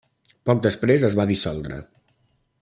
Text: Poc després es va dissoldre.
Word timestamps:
Poc 0.49 0.63
després 0.63 1.05
es 1.11 1.19
va 1.21 1.27
dissoldre. 1.33 1.79